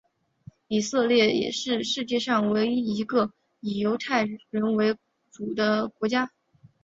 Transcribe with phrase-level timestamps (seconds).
[0.67, 4.97] 以色列也是世界上唯一一个以犹太人为
[5.31, 6.31] 主的国家。